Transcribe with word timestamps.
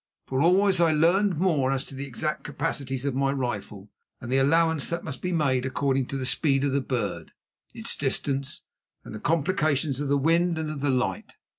For 0.25 0.41
always 0.41 0.81
I 0.81 0.93
learned 0.93 1.37
more 1.37 1.71
as 1.71 1.85
to 1.85 1.93
the 1.93 2.07
exact 2.07 2.43
capacities 2.43 3.05
of 3.05 3.13
my 3.13 3.31
rifle 3.31 3.91
and 4.19 4.31
the 4.31 4.39
allowance 4.39 4.89
that 4.89 5.03
must 5.03 5.21
be 5.21 5.31
made 5.31 5.63
according 5.63 6.07
to 6.07 6.17
the 6.17 6.25
speed 6.25 6.63
of 6.63 6.71
the 6.73 6.81
bird, 6.81 7.33
its 7.75 7.95
distance, 7.95 8.65
and 9.03 9.13
the 9.13 9.19
complications 9.19 9.99
of 9.99 10.07
the 10.07 10.17
wind 10.17 10.57
and 10.57 10.71
of 10.71 10.81
the 10.81 10.89
light. 10.89 11.33